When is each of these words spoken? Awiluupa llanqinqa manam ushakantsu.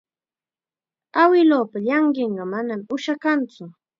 Awiluupa 1.21 1.77
llanqinqa 1.87 2.43
manam 2.53 2.81
ushakantsu. 2.95 3.63